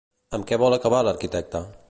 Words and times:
Amb 0.37 0.47
què 0.51 0.59
vol 0.63 0.77
acabar 0.79 1.03
l'arquitecte? 1.09 1.65